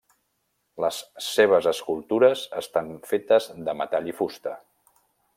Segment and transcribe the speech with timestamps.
[0.83, 4.55] Les seves escultures estan fetes de metall i fusta.